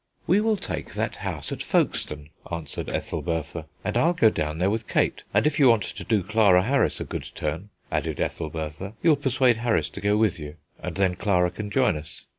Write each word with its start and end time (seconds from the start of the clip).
"We 0.25 0.41
will 0.41 0.57
take 0.57 0.95
that 0.95 1.17
house 1.17 1.51
at 1.51 1.61
Folkestone," 1.61 2.29
answered 2.51 2.89
Ethelbertha, 2.89 3.67
"and 3.85 3.95
I'll 3.97 4.13
go 4.13 4.31
down 4.31 4.57
there 4.57 4.71
with 4.71 4.87
Kate. 4.87 5.21
And 5.31 5.45
if 5.45 5.59
you 5.59 5.69
want 5.69 5.83
to 5.83 6.03
do 6.03 6.23
Clara 6.23 6.63
Harris 6.63 6.99
a 6.99 7.03
good 7.05 7.29
turn," 7.35 7.69
added 7.91 8.19
Ethelbertha, 8.19 8.93
"you'll 9.03 9.15
persuade 9.15 9.57
Harris 9.57 9.91
to 9.91 10.01
go 10.01 10.17
with 10.17 10.39
you, 10.39 10.55
and 10.81 10.95
then 10.95 11.13
Clara 11.13 11.51
can 11.51 11.69
join 11.69 11.95
us. 11.95 12.25